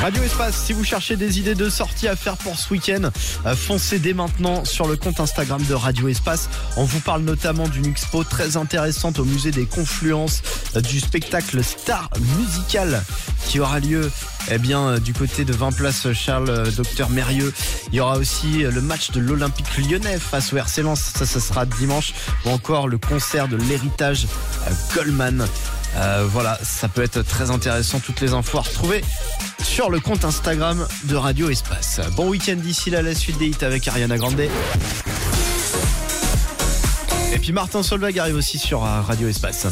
[0.00, 3.10] Radio Espace, si vous cherchez des idées de sorties à faire pour ce week-end,
[3.46, 6.48] euh, foncez dès maintenant sur le compte Instagram de Radio Espace.
[6.76, 10.42] On vous parle notamment d'une expo très intéressante au musée des Confluences
[10.76, 13.02] euh, du spectacle Star Musical
[13.48, 14.10] qui aura lieu
[14.50, 17.52] eh bien, euh, du côté de 20 places Charles Docteur Mérieux.
[17.90, 21.40] Il y aura aussi le match de l'Olympique lyonnais face au RC Lens, ça, ça
[21.40, 24.28] sera dimanche, ou encore le concert de l'héritage
[24.94, 25.46] Goldman.
[25.96, 28.00] Euh, voilà, ça peut être très intéressant.
[28.00, 29.02] Toutes les infos à retrouver
[29.62, 32.00] sur le compte Instagram de Radio Espace.
[32.16, 34.40] Bon week-end d'ici là, la suite des hits avec Ariana Grande.
[37.32, 39.66] Et puis Martin Solveig arrive aussi sur euh, Radio Espace.